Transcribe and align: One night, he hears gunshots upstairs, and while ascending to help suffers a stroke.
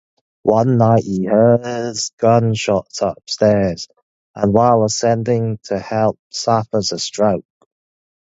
One 0.41 0.79
night, 0.79 1.03
he 1.03 1.19
hears 1.25 2.09
gunshots 2.17 3.03
upstairs, 3.03 3.87
and 4.33 4.51
while 4.51 4.83
ascending 4.83 5.59
to 5.65 5.77
help 5.77 6.17
suffers 6.31 6.91
a 6.91 6.97
stroke. 6.97 7.45